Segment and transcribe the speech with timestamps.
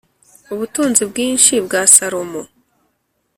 [0.53, 2.41] Ubutunzi bwinshi bwa Salomo